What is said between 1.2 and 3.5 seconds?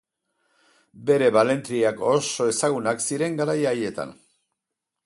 balentriak oso ezagunak ziren